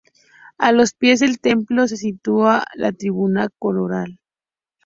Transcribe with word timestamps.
A 0.57 0.71
los 0.71 0.95
pies 0.95 1.19
del 1.19 1.39
templo 1.39 1.87
se 1.87 1.95
sitúa 1.95 2.65
la 2.73 2.91
tribuna 2.91 3.49
coral. 3.59 4.19